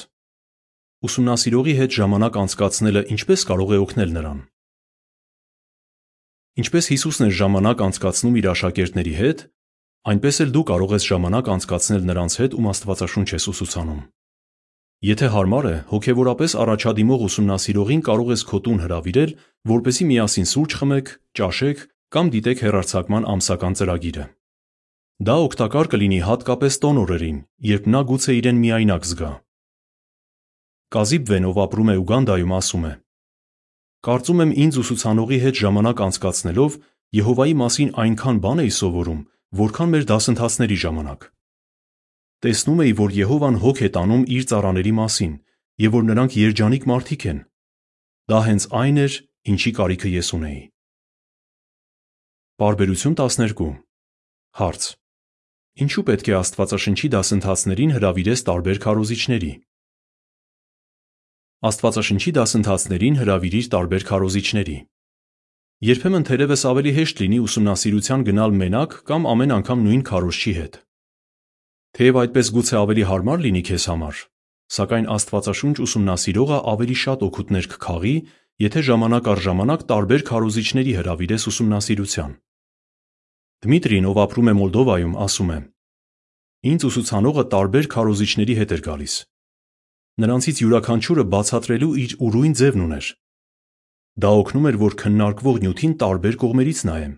Ուսումնասիրողի 1.08 1.74
հետ 1.80 1.96
ժամանակ 1.96 2.36
անցկացնելը 2.44 3.02
ինչպես 3.16 3.48
կարող 3.48 3.72
է 3.72 3.78
օգնել 3.88 4.12
նրան։ 4.20 4.51
Ինչպես 6.52 6.88
Հիսուսն 6.92 7.24
էր 7.30 7.36
ժամանակ 7.38 7.82
անցկացնում 7.86 8.34
իր 8.36 8.46
աշակերտների 8.52 9.12
հետ, 9.16 9.38
այնպես 10.12 10.40
էլ 10.44 10.50
դու 10.52 10.64
կարող 10.68 10.90
ես 10.92 11.06
ժամանակ 11.08 11.46
անցկացնել 11.52 12.02
նրանց 12.12 12.34
հետ, 12.42 12.56
ում 12.60 12.66
Աստվածաշունչ 12.72 13.28
ես 13.32 13.46
ուսուցանում։ 13.52 14.02
Եթե 15.02 15.28
հարմար 15.32 15.66
է, 15.72 15.76
հոգևորապես 15.92 16.52
առաջադիմող 16.62 17.24
ուսումնասիրողին 17.26 18.02
կարող 18.06 18.28
ես 18.36 18.42
քո 18.52 18.58
տուն 18.68 18.82
հրավիրել, 18.84 19.32
որպեսզի 19.72 20.04
միասին 20.12 20.46
սուրճ 20.52 20.76
խմեք, 20.82 21.08
ճաշեք 21.40 21.80
կամ 22.12 22.30
դիտեք 22.36 22.62
հեռարձակման 22.62 23.26
ամսական 23.32 23.76
ծրագիրը։ 23.80 24.24
Դա 25.22 25.36
օգտակար 25.48 25.88
կլինի 25.92 26.20
հատկապես 26.28 26.78
տոն 26.84 27.00
օրերին, 27.02 27.38
երբ 27.72 27.88
նա 27.96 28.00
գուցե 28.12 28.32
իրեն 28.42 28.60
միայնակ 28.62 29.08
զգա։ 29.08 29.32
Կազիբ 30.92 31.24
Վեն, 31.32 31.46
ով 31.48 31.60
ապրում 31.62 31.90
է 31.92 31.96
Ուգանդայում, 32.02 32.54
ասում 32.60 32.84
է. 32.84 32.92
Կարծում 34.02 34.40
եմ 34.42 34.52
ինձ 34.64 34.78
ուսուցանողի 34.82 35.38
հետ 35.42 35.58
ժամանակ 35.62 36.00
անցկացնելով 36.06 36.78
Եհովայի 37.12 37.52
մասին 37.60 37.90
այնքան 38.02 38.38
բան 38.42 38.62
էի 38.62 38.72
սովորում, 38.74 39.20
որքան 39.62 39.92
մեր 39.92 40.06
դասընթացների 40.10 40.78
ժամանակ։ 40.82 41.26
Տեսնում 42.42 42.82
էի, 42.82 42.92
որ 42.98 43.14
Եհովան 43.18 43.58
հոգ 43.62 43.82
է 43.86 43.90
տանում 43.94 44.24
իր 44.36 44.46
ծառաների 44.50 44.92
մասին 44.98 45.34
եւ 45.82 45.94
որ 45.94 46.06
նրանք 46.08 46.36
երջանիկ 46.42 46.86
մարդիկ 46.90 47.26
են։ 47.30 47.38
Դա 48.32 48.38
հենց 48.48 48.66
այն 48.82 48.98
էր, 49.06 49.12
ինչի 49.52 49.70
կարիքը 49.78 50.10
ես 50.18 50.28
ունեի։ 50.38 50.60
Բարբերություն 52.62 53.14
12 53.22 53.70
Հարց. 54.62 54.82
Ինչու 55.82 56.04
պետք 56.10 56.26
է 56.28 56.34
Աստվածաշնչի 56.42 57.08
դասընթացներին 57.14 57.94
հրավիրես 57.96 58.42
տարբեր 58.50 58.82
քարոզիչների։ 58.82 59.52
Աստվածաշնչի 61.62 62.30
դասընթացներին 62.34 63.16
հրավիրիր 63.20 63.66
տարբեր 63.70 64.04
քարոզիչների։ 64.08 64.72
Երբեմն 65.86 66.24
թերևս 66.26 66.64
ավելի 66.72 66.92
հեշտ 66.96 67.22
լինի 67.22 67.38
ուսումնասիրության 67.42 68.24
գնալ 68.26 68.56
մենակ 68.58 68.96
կամ 69.06 69.28
ամեն 69.32 69.54
անգամ 69.56 69.84
նույն 69.86 70.02
քարոզչի 70.08 70.54
հետ։ 70.58 70.80
Թեև 71.98 72.18
այդպես 72.22 72.50
գուցե 72.58 72.76
ավելի 72.82 73.06
հարմար 73.12 73.44
լինի 73.46 73.62
քեզ 73.70 73.86
համար, 73.92 74.22
սակայն 74.74 75.08
Աստվածաշունչ 75.14 75.76
ուսումնասիրողը 75.86 76.58
ավելի 76.74 76.96
շատ 77.06 77.26
օգուտներ 77.30 77.70
կքաղի, 77.78 78.16
եթե 78.66 78.86
ժամանակ 78.90 79.30
առ 79.30 79.42
ժամանակ 79.46 79.84
տարբեր 79.92 80.24
քարոզիչների 80.32 80.92
հրավիրես 80.98 81.46
ուսումնասիրության։ 81.52 82.32
Դմիտրին, 83.62 84.08
ով 84.10 84.18
ապրում 84.26 84.50
է 84.50 84.54
Մոլդովայում, 84.58 85.14
ասում 85.30 85.50
է. 85.54 85.58
Ինձ 86.72 86.86
ուսուցանողը 86.90 87.44
տարբեր 87.54 87.86
քարոզիչների 87.94 88.54
հետ 88.58 88.74
էր 88.74 88.82
գալիս։ 88.82 89.14
Նրանցից 90.20 90.58
յուրաքանչյուրը 90.60 91.24
բացատրելու 91.32 91.92
իր 92.02 92.14
ուրույն 92.20 92.54
ձևն 92.60 92.82
ուներ։ 92.84 93.06
Դա 94.22 94.30
օգնում 94.42 94.66
էր, 94.68 94.76
որ 94.82 94.96
քննարկվող 95.02 95.60
նյութին 95.62 95.94
տարբեր 96.02 96.36
կողմերից 96.42 96.80
նայեմ։ 96.88 97.14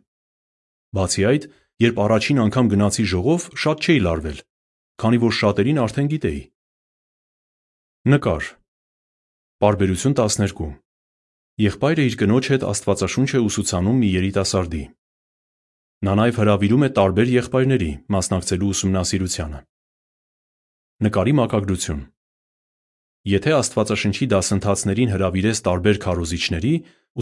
Բացի 0.94 1.24
այդ, 1.30 1.46
երբ 1.82 1.96
առաջին 2.04 2.42
անգամ 2.44 2.70
գնացի 2.70 3.04
ժողով, 3.10 3.46
շատ 3.64 3.82
չէի 3.82 4.00
լարվել, 4.06 4.38
քանի 5.02 5.18
որ 5.24 5.34
շատերին 5.40 5.80
արդեն 5.84 6.10
գիտեի։ 6.14 6.42
Նկար։ 8.14 8.50
Պարբերություն 9.64 10.14
12։ 10.22 10.70
Եղբայրը 11.64 12.04
իր 12.04 12.16
կնոջ 12.20 12.46
հետ 12.54 12.66
Աստվածաշունչ 12.70 13.30
է 13.34 13.42
ուսուցանում 13.48 14.00
մի 14.04 14.08
երիտասարդի։ 14.14 14.84
Նա 16.04 16.14
նաև 16.20 16.40
հրավիրում 16.42 16.82
է 16.84 16.88
տարբեր 16.98 17.30
եղբայրների 17.34 17.92
մասնակցելու 18.14 18.72
ուսումնասիրությանը։ 18.74 19.60
Նկարի 21.04 21.34
մակագրություն։ 21.42 22.02
Եթե 23.24 23.52
Աստվածաշնչի 23.56 24.26
դասընթացներին 24.28 25.12
հրավիրես 25.14 25.62
տարբեր 25.64 25.98
քարոզիչների, 26.04 26.72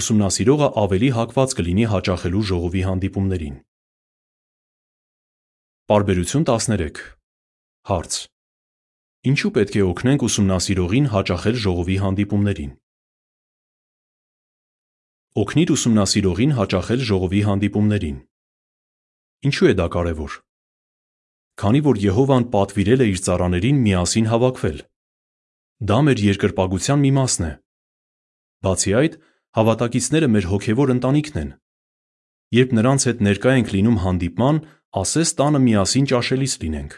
ուսումնասիրողը 0.00 0.68
ավելի 0.82 1.11
հակված 1.14 1.54
կլինի 1.59 1.87
հաճախելու 1.92 2.42
ժողովի 2.49 2.82
հանդիպումներին։ 2.88 3.54
Պարբերություն 5.92 6.49
13 6.50 6.99
Հարց. 7.92 8.18
Ինչու 9.30 9.52
պետք 9.62 9.78
է 9.78 9.87
օգնենք 9.92 10.26
ուսումնասիրողին 10.26 11.09
հաճախել 11.14 11.56
ժողովի 11.62 11.97
հանդիպումներին։ 12.02 12.73
Օգնիր 15.42 15.76
ուսումնասիրողին 15.78 16.52
հաճախել 16.59 17.11
ժողովի 17.12 17.42
հանդիպումներին։ 17.47 18.23
Ինչու 19.47 19.71
է 19.71 19.75
դա 19.78 19.87
կարևոր։ 19.94 20.40
Քանի 21.62 21.80
որ 21.87 22.06
Եհովան 22.11 22.44
պատվիրել 22.50 23.04
է 23.06 23.12
իր 23.12 23.23
ծառաներին 23.23 23.87
միասին 23.87 24.26
հավաքվել։ 24.32 24.78
Դա 25.83 25.97
մեր 26.07 26.21
երկրպագության 26.23 27.01
մի 27.03 27.11
մասն 27.17 27.45
է։ 27.49 27.53
Բացի 28.62 28.93
այդ, 28.99 29.15
հավատակիցները 29.59 30.27
մեր 30.31 30.45
հոգևոր 30.53 30.91
ընտանիքն 30.95 31.39
են։ 31.41 31.49
Երբ 32.55 32.75
նրանց 32.79 33.07
հետ 33.09 33.23
ներկա 33.27 33.55
ենք 33.59 33.73
լինում 33.75 33.97
հանդիպման, 34.03 34.61
ասես 35.03 35.33
տանը 35.41 35.61
միասին 35.65 36.07
ճաշելիս 36.12 36.55
լինենք։ 36.62 36.95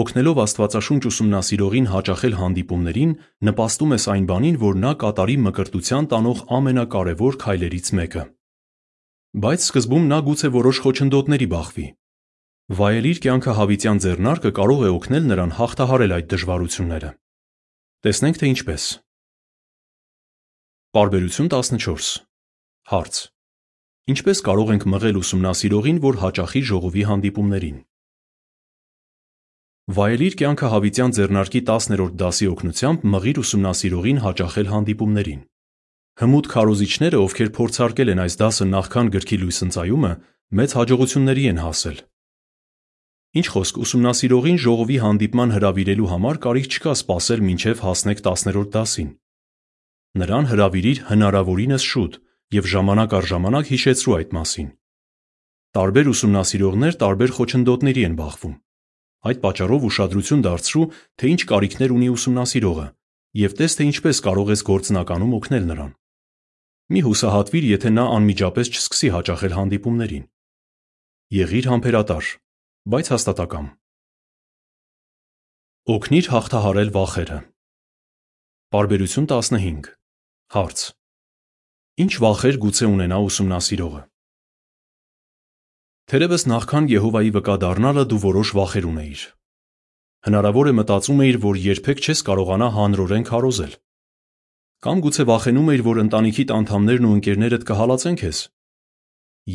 Օգնելով 0.00 0.40
Աստվածաշունչ 0.44 1.02
ուսումնասիրողին 1.10 1.88
հաճախել 1.90 2.36
հանդիպումներին, 2.38 3.14
նպաստում 3.50 3.94
ես 3.96 4.04
այն 4.14 4.28
բանին, 4.30 4.60
որ 4.62 4.78
նա 4.84 4.92
կատարի 5.02 5.36
մկրտության 5.50 6.06
տանող 6.12 6.44
ամենակարևոր 6.60 7.38
քայլերից 7.42 7.90
մեկը։ 7.98 8.22
Բայց 9.42 9.66
սկզբում 9.66 10.06
նա 10.14 10.20
գուցե 10.30 10.52
որոշ 10.54 10.80
խոչընդոտների 10.86 11.50
բախվի։ 11.50 11.88
Վայելիր 12.78 13.18
կյանքը 13.26 13.56
հավիտյան 13.58 14.00
ձեռնարկը 14.06 14.54
կարող 14.60 14.86
է 14.86 14.92
օգնել 15.00 15.26
նրան 15.34 15.56
հաղթահարել 15.58 16.16
այդ 16.20 16.30
դժվարությունները։ 16.30 17.10
Տեսնենք 18.00 18.38
թե 18.40 18.48
ինչպես։ 18.48 18.84
Պարբերություն 20.96 21.48
14 21.52 22.06
Հարց. 22.88 23.18
Ինչպես 24.08 24.38
կարող 24.46 24.70
ենք 24.72 24.86
մղել 24.88 25.18
ուսումնասիրողին, 25.20 25.98
որ 26.00 26.16
հաճախի 26.22 26.62
ժողովի 26.70 27.04
հանդիպումներին։ 27.10 27.76
Վայելիր 30.00 30.38
կյանքը 30.40 30.70
հավիտյան 30.72 31.14
ձեռնարկի 31.20 31.62
10-րդ 31.68 32.16
դասի 32.24 32.48
օգնությամբ 32.54 33.04
մղիր 33.20 33.42
ուսումնասիրողին 33.44 34.22
հաճախել 34.24 34.72
հանդիպումներին։ 34.72 35.42
Հմուտ 36.24 36.50
քարոզիչները, 36.56 37.20
ովքեր 37.20 37.52
փորձարկել 37.60 38.14
են 38.16 38.24
այս 38.24 38.40
դասը 38.40 38.70
նախքան 38.80 39.12
գրքի 39.20 39.40
լույս 39.44 39.60
ընծայումը, 39.68 40.12
մեծ 40.56 40.78
հաջողությունների 40.80 41.44
են 41.52 41.62
հասել։ 41.68 42.00
Ինչ 43.30 43.46
խոսք, 43.46 43.76
ուսումնասիրողին 43.84 44.56
ժողովի 44.58 44.96
հանդիպման 45.04 45.52
հրավիրելու 45.54 46.08
համար 46.10 46.38
կարիք 46.42 46.64
չկա 46.66 46.94
սպասել 46.98 47.42
մինչև 47.46 47.82
հասնեք 47.86 48.22
10-րդ 48.26 48.72
դասին։ 48.74 49.10
Նրան 50.18 50.48
հրավիրիր 50.50 51.02
հնարավորինս 51.10 51.84
շուտ 51.90 52.16
և 52.56 52.66
ժամանակ 52.72 53.14
առ 53.20 53.28
ժամանակ 53.30 53.70
հիշեցրու 53.70 54.16
այդ 54.18 54.34
մասին։ 54.34 54.68
Տարբեր 55.78 56.10
ուսումնասիրողներ 56.10 56.98
տարբեր 57.04 57.34
խոչընդոտների 57.38 58.02
են 58.10 58.18
բախվում։ 58.18 58.56
Այդ 59.30 59.38
պատճառով 59.46 59.86
ուշադրություն 59.86 60.44
դարձրու, 60.50 60.84
թե 61.20 61.30
ինչ 61.30 61.40
կարիքներ 61.54 61.90
ունի 61.94 62.08
ուսումնասիրողը, 62.10 62.86
և 63.46 63.54
տես, 63.60 63.72
թե 63.78 63.86
ինչպես 63.94 64.24
կարող 64.26 64.54
ես 64.58 64.62
գործնականում 64.66 65.34
օգնել 65.38 65.64
նրան։ 65.70 65.90
Մի 66.90 67.00
հուսահատվիր, 67.06 67.64
եթե 67.78 67.90
նա 67.94 68.04
անմիջապես 68.18 68.70
չսկսի 68.74 69.08
հաճախել 69.14 69.52
հանդիպումներին։ 69.60 70.24
Եղիր 71.30 71.68
համբերատար, 71.70 72.30
բայց 72.88 73.08
հաստատակամ։ 73.12 73.66
Օգնիր 75.92 76.28
հաղթահարել 76.32 76.92
վախերը։ 76.94 77.36
Պարբերություն 78.72 79.26
15 79.28 79.90
Հարց. 80.54 80.84
Ինչ 82.00 82.12
վախեր 82.24 82.56
գուցե 82.62 82.88
ունենա 82.88 83.18
ուսումնասիրողը։ 83.26 84.00
Թերևս 86.08 86.46
նախքան 86.48 86.88
Եհովայի 86.94 87.30
վկա 87.36 87.58
դառնալը 87.66 88.06
դու 88.08 88.22
որոշ 88.24 88.54
վախեր 88.56 88.88
ունեիր։ 88.94 89.26
Հնարավոր 90.24 90.72
է 90.72 90.74
մտածում 90.80 91.22
էիր, 91.28 91.40
որ 91.44 91.60
երբեք 91.68 92.00
չես 92.00 92.24
կարողանա 92.30 92.68
հանրորեն 92.80 93.28
քարոզել։ 93.28 93.76
Կամ 94.80 95.04
գուցե 95.04 95.24
վախենում 95.28 95.70
էիր, 95.76 95.84
որ 95.84 96.02
ընտանիքիդ 96.08 96.56
անդամներն 96.56 97.06
ու 97.10 97.14
ընկերներդ 97.20 97.68
կհալածեն 97.68 98.20
քեզ։ 98.24 98.38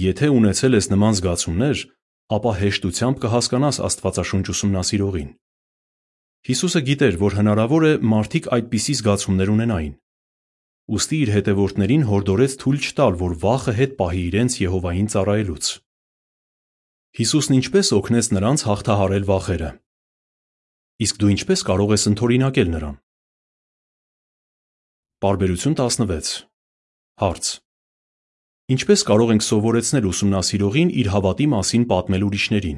Եթե 0.05 0.27
ունեցել 0.35 0.77
ես 0.77 0.87
նման 0.93 1.15
զգացումներ, 1.17 1.85
ապա 2.33 2.55
հեշտությամբ 2.61 3.19
կհասկանաս 3.25 3.81
Աստվածաշունչ 3.89 4.45
ուսումնասիրողին։ 4.55 5.29
Հիսուսը 6.45 6.81
գիտեր, 6.89 7.21
որ 7.21 7.37
հնարավոր 7.41 7.85
է 7.85 7.93
մարդիկ 8.15 8.49
այդպիսի 8.55 8.95
զգացումներ 9.01 9.53
ունենային 9.55 9.93
ուստի 10.85 11.17
իր 11.25 11.31
հետևորդներին 11.33 12.03
հորդորեց 12.05 12.55
թույլ 12.61 12.83
չտալ, 12.85 13.15
որ 13.17 13.33
վախը 13.41 13.73
հետ 13.79 13.95
պահի 13.97 14.21
իրենց 14.29 14.57
Եհովային 14.61 15.07
ծառայելուց։ 15.13 15.69
Հիսուսն 17.15 17.57
ինչպես 17.57 17.91
օգնեց 17.97 18.29
նրանց 18.35 18.65
հաղթահարել 18.69 19.25
վախերը։ 19.31 19.71
Իսկ 21.05 21.19
դու 21.23 21.31
ինչպես 21.35 21.65
կարող 21.71 21.95
ես 21.95 22.07
ընդօրինակել 22.11 22.71
նրան։ 22.75 22.95
Պարբերություն 25.25 25.77
16 25.81 26.33
Հարց. 27.25 27.64
Ինչպես 28.65 29.03
կարող 29.05 29.31
ենք 29.35 29.43
սովորեցնել 29.45 30.05
ուսումնասիրողին 30.09 30.91
իր 30.97 31.07
հավատի 31.13 31.45
մասին 31.51 31.83
պատմել 31.85 32.23
ուրիշներին։ 32.25 32.77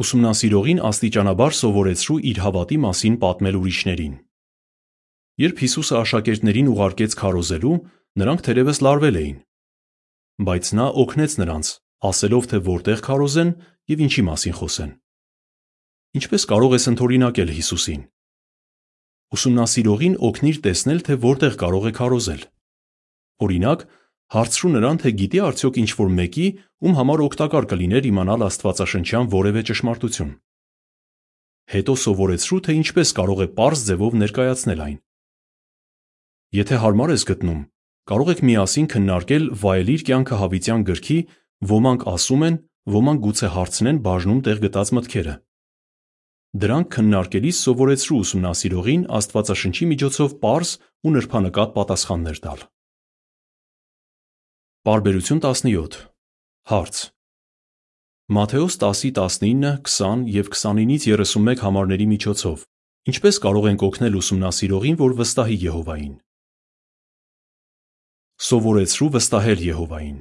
Ուսումնասիրողին 0.00 0.80
աստիճանաբար 0.88 1.52
սովորեցրու 1.58 2.16
իր 2.30 2.40
հավատի 2.44 2.78
մասին 2.84 3.18
պատմել 3.24 3.58
ուրիշներին։ 3.60 4.14
Երբ 5.44 5.60
Հիսուսը 5.64 5.94
աշակերտներին 6.00 6.70
ուղարկեց 6.72 7.16
քարոզելու, 7.20 7.76
նրանք 8.24 8.44
թերևս 8.48 8.80
լարվել 8.88 9.20
էին։ 9.20 9.36
Բայց 10.48 10.64
նա 10.80 10.88
օգնեց 11.04 11.36
նրանց, 11.44 11.66
ասելով, 12.08 12.48
թե 12.54 12.58
որտեղ 12.72 13.04
քարոզեն 13.04 13.52
եւ 13.92 14.04
ինչի 14.08 14.26
մասին 14.32 14.58
խոսեն։ 14.64 14.90
Ինչպես 16.24 16.42
կարող 16.54 16.72
ես 16.80 16.88
ընդօրինակել 16.94 17.54
Հիսուսին։ 17.60 18.02
Ուսումնասիրողին 19.34 20.18
օգնիր 20.24 20.58
տեսնել, 20.64 20.98
թե 21.04 21.14
որտեղ 21.28 21.56
կարող 21.60 21.88
է 21.90 21.96
քարոզել։ 22.00 22.42
Օրինակ, 23.42 23.84
հարցրու 24.34 24.70
նրան, 24.74 24.98
թե 25.02 25.10
գիտի 25.18 25.40
արդյոք 25.48 25.78
ինչ-որ 25.82 26.10
մեկի, 26.14 26.46
ում 26.84 26.94
համար 26.98 27.22
օգտակար 27.24 27.66
կլիներ 27.74 28.08
իմանալ 28.10 28.44
Աստվածաշնչյան 28.46 29.30
որևէ 29.34 29.62
ճշմարտություն։ 29.70 30.30
Հետո 31.74 31.94
սովորեցրու, 32.04 32.60
թե 32.64 32.76
ինչպես 32.78 33.12
կարող 33.18 33.38
է 33.44 33.46
པարզ 33.54 33.84
ձևով 33.88 34.16
ներկայացնել 34.20 34.82
այն։ 34.84 34.98
Եթե 36.54 36.76
հարմար 36.84 37.12
ես 37.14 37.24
գտնում, 37.30 37.60
կարող 38.10 38.28
եք 38.34 38.42
միասին 38.44 38.88
քննարկել 38.94 39.46
«Վայելիր 39.64 40.04
կյանքը 40.08 40.38
հավիտյան» 40.44 40.84
գրքի 40.90 41.18
«Ոմանք 41.74 42.04
ասում 42.14 42.44
են, 42.44 42.58
ոմանք 42.94 43.24
գուցե 43.24 43.48
հարցնեն» 43.54 43.98
բաժնում 44.04 44.42
տեղ 44.44 44.60
գտած 44.64 44.92
մտքերը։ 44.98 45.34
Դրանք 46.54 46.90
քննարկելիս 46.94 47.60
սովորեցրու 47.64 48.20
ուսումնասիրողին 48.24 49.08
Աստվածաշնչի 49.18 49.88
միջոցով 49.94 50.36
պարզ 50.44 50.76
ու 51.02 51.14
նրբանկատ 51.16 51.74
պատասխաններ 51.74 52.38
տալ։ 52.44 52.60
Պարբերություն 54.84 55.38
17 55.40 55.94
Հարց. 56.68 56.96
Մատթեոս 58.28 58.74
10:19, 58.82 59.78
20 59.88 60.24
և 60.28 60.48
29-ից 60.52 61.06
31 61.08 61.62
համարների 61.64 62.06
միջոցով 62.10 62.64
ինչպես 63.08 63.38
կարող 63.44 63.68
ենք 63.70 63.84
օգնել 63.88 64.18
ուսումնասիրողին, 64.20 64.98
որ 65.00 65.14
վստահի 65.20 65.56
Եհովային։ 65.62 66.12
Սովորեցրու 68.48 69.08
վստահել 69.16 69.64
Եհովային։ 69.72 70.18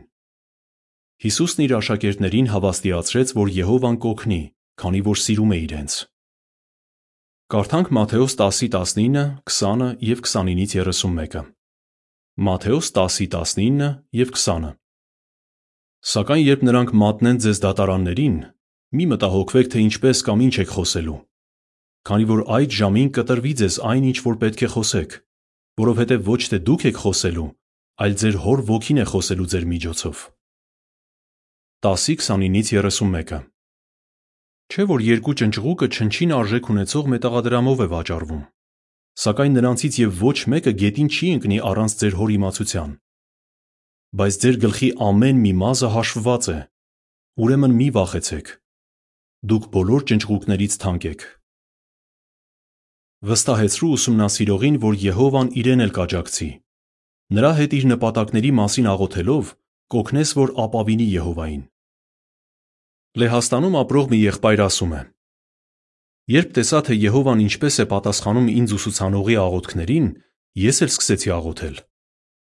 Հիսուսն 1.27 1.59
իր 1.67 1.73
աշակերտներին 1.83 2.47
հավաստիացրեց, 2.55 3.35
որ 3.43 3.47
Եհովան 3.59 3.97
կօգնի, 3.99 4.41
քանի 4.79 5.01
որ 5.11 5.17
սիրում 5.27 5.51
է 5.51 5.59
իրենց։ 5.67 5.91
Կարդանք 7.51 7.91
Մատթեոս 7.99 8.39
10:19, 8.39 9.27
20 9.43 9.91
և 10.07 10.23
29-ից 10.23 10.71
31-ը։ 10.79 11.52
Մատթեոս 12.33 12.87
10:19 12.97 14.01
և 14.09 14.29
20 14.33 14.69
Սակայն 16.01 16.45
երբ 16.45 16.61
նրանք 16.65 16.93
մատնեն 16.97 17.37
ձեզ 17.43 17.59
դատարաններին, 17.61 18.37
մի 18.89 19.05
մտահոգվեք, 19.11 19.67
թե 19.69 19.83
ինչպես 19.85 20.17
կամ 20.25 20.41
ինչ 20.41 20.55
եք 20.63 20.71
խոսելու, 20.73 21.19
քանի 22.09 22.25
որ 22.33 22.41
այդ 22.57 22.71
ժամին 22.79 23.11
կտրվի 23.13 23.53
ձեզ 23.61 23.77
այն, 23.85 24.03
ինչ 24.09 24.17
որ 24.25 24.35
պետք 24.41 24.63
է 24.65 24.69
խոսեք, 24.73 25.11
որովհետև 25.77 26.25
ոչ 26.33 26.41
թե 26.49 26.57
դուք 26.73 26.81
եք 26.89 26.97
խոսելու, 27.03 27.49
այլ 28.01 28.13
ձեր 28.17 28.35
Հոր 28.41 28.59
Ոգին 28.73 29.01
է 29.03 29.05
խոսելու 29.13 29.49
ձեր 29.53 29.65
միջոցով։ 29.69 30.17
10:29-ից 31.85 32.73
31-ը 32.81 33.39
Չէ 34.73 34.83
որ 34.89 34.99
երկու 35.05 35.37
ճնճղուկը 35.37 35.87
չնչին 35.93 36.33
արժեք 36.33 36.65
ունեցող 36.73 37.13
մետաղադրամով 37.13 37.77
է 37.85 37.87
վաճառվում, 37.93 38.43
սակայն 39.19 39.53
նրանցից 39.57 39.99
եւ 40.01 40.23
ոչ 40.23 40.37
մեկը 40.53 40.73
գետին 40.81 41.09
չի 41.13 41.29
ընկնի 41.37 41.59
առանց 41.69 41.95
ձեր 42.01 42.17
Հոր 42.19 42.33
իմացության։ 42.37 42.95
Բայց 44.13 44.39
ձեր 44.43 44.57
գլխի 44.63 44.89
ամեն 45.09 45.37
մի 45.43 45.53
մազը 45.61 45.89
հաշվված 45.93 46.49
է։ 46.53 46.57
Ուրեմն 47.43 47.77
մի 47.77 47.87
վախեցեք։ 47.97 48.51
Դուք 49.53 49.63
բոլոր 49.73 50.03
ճնճղուկներից 50.09 50.73
թանկ 50.83 51.07
եք։ 51.13 51.23
Վստահեցրու 53.23 53.93
ուսումնասիրողին, 53.97 54.77
որ 54.83 54.99
Եհովան 55.03 55.49
իրեն 55.63 55.83
էլ 55.87 55.93
կաջակցի 55.97 56.49
Նրա 57.33 57.49
հետ 57.57 57.71
իր 57.73 57.85
նպատակների 57.89 58.49
մասին 58.57 58.87
աղոթելով 58.91 59.51
կօգնես, 59.93 60.31
որ 60.37 60.49
ապավինի 60.63 61.05
Եհովային։ 61.13 61.61
Լեհաստանում 63.21 63.77
ապրող 63.79 64.09
մի 64.11 64.19
եղբայր 64.19 64.63
ասում 64.67 64.93
է. 64.93 65.01
Երբ 66.31 66.53
տեսա, 66.55 66.79
թե 66.87 66.95
Եհովան 66.95 67.41
ինչպես 67.43 67.77
է 67.83 67.85
պատասխանում 67.91 68.45
ինձ 68.53 68.73
ուսուցանողի 68.77 69.35
աղոթքներին, 69.43 70.05
ես 70.63 70.77
էլ 70.85 70.91
սկսեցի 70.93 71.33
աղոթել։ 71.35 71.75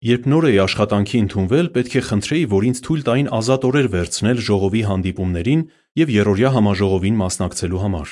Երբ 0.09 0.27
նոր 0.31 0.45
էի 0.49 0.59
աշխատանքի 0.62 1.21
ընդունվել, 1.25 1.69
պետք 1.75 1.95
է 1.99 2.03
խնդրեի, 2.09 2.43
որ 2.51 2.67
ինձ 2.69 2.81
թույլ 2.87 3.03
տային 3.07 3.31
ազատ 3.38 3.64
օրեր 3.69 3.88
վերցնել 3.95 4.43
ժողովի 4.49 4.83
հանդիպումներին 4.88 5.62
եւ 5.99 6.12
երրորդյա 6.19 6.51
համաժողովին 6.59 7.17
մասնակցելու 7.23 7.83
համար։ 7.87 8.09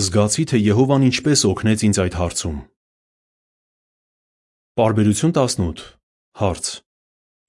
Զգացի, 0.00 0.44
թե 0.50 0.58
Եհովան 0.60 1.06
ինչպես 1.10 1.40
օգնեց 1.50 1.80
ինձ 1.90 1.96
այդ 2.00 2.14
հարցում։ 2.20 2.58
Պարբերություն 4.80 5.32
18 5.36 5.80
Հարց. 6.40 6.66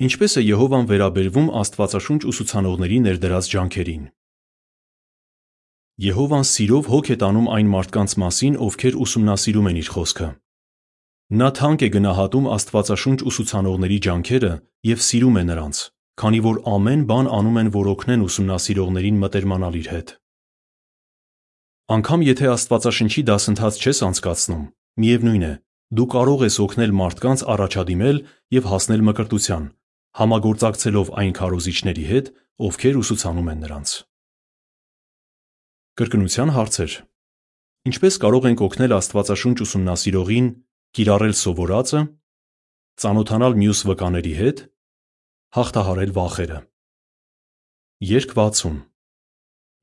Ինչպես 0.02 0.34
է 0.40 0.42
Եհովան 0.48 0.88
վերաբերվում 0.92 1.52
Աստվածաշունչ 1.62 2.22
ուսուցանողների 2.32 2.98
ներդրած 3.08 3.52
ջանքերին։ 3.52 4.04
Եհովան 6.02 6.46
սիրով 6.50 6.88
հոգ 6.90 7.10
է 7.14 7.16
տանում 7.22 7.48
այն 7.54 7.68
մարդկանց 7.70 8.14
մասին, 8.18 8.56
ովքեր 8.66 8.96
ուսումնասիրում 9.06 9.68
են 9.70 9.76
իր 9.82 9.90
խոսքը։ 9.94 10.30
Նա 11.38 11.50
թանկ 11.60 11.84
է 11.86 11.90
գնահատում 11.96 12.48
Աստվածաշունչ 12.56 13.20
ուսուցանողների 13.30 14.00
ջանքերը 14.08 14.50
և 14.90 15.04
սիրում 15.08 15.38
է 15.38 15.44
նրանց, 15.52 15.84
քանի 16.24 16.40
որ 16.48 16.58
ամեն 16.74 17.06
բան 17.12 17.32
անում 17.38 17.62
են, 17.62 17.70
որ 17.78 17.92
օգնեն 17.94 18.26
ուսումնասիրողներին 18.26 19.22
մտերմանալ 19.22 19.78
իր 19.78 19.94
հետ։ 19.94 20.18
Անգամ 22.02 22.26
եթե 22.32 22.50
Աստվածաշնչի 22.58 23.22
դասընթաց 23.30 23.82
չես 23.86 24.06
անցկացնում, 24.10 24.68
միևնույն 25.06 25.46
է, 25.46 25.54
դու 26.02 26.12
կարող 26.18 26.46
ես 26.50 26.62
օգնել 26.66 26.96
մարդկանց 26.98 27.50
առաջադիմել 27.54 28.24
և 28.58 28.72
հասնել 28.74 29.06
մկրտության, 29.12 29.74
համագործակցելով 30.18 31.18
այն 31.22 31.36
քարոզիչների 31.38 32.06
հետ, 32.10 32.34
ովքեր 32.72 33.06
ուսուցանում 33.06 33.52
են 33.54 33.62
նրանց։ 33.70 34.02
Կրկնության 36.00 36.52
հարցեր. 36.56 36.94
Ինչպե՞ս 37.92 38.18
կարող 38.24 38.46
ենք 38.48 38.62
օգնել 38.68 38.94
Աստվածաշունչ 38.96 39.58
ուսումնասիրողին 39.66 40.48
կիրառել 40.96 41.34
սովորածը, 41.42 42.02
ծանոթանալ 43.02 43.58
մյուս 43.60 43.82
վկաների 43.90 44.34
հետ, 44.40 44.62
հաղթահարել 45.58 46.14
վախերը։ 46.16 46.60
Երկ 48.12 48.36
60 48.40 48.78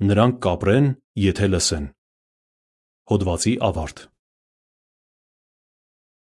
Նրանք 0.09 0.39
կապրեն, 0.49 0.87
եթե 1.29 1.47
լսեն։ 1.53 1.91
Հոդվացի 3.13 3.53
ավարտ 3.69 4.07